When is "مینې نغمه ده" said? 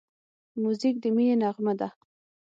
1.15-1.87